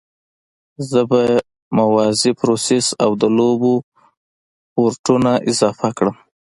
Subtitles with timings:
[0.89, 1.21] زه به
[1.77, 3.73] موازي پروسس او د لوبو
[4.73, 6.15] پورټونه اضافه کړم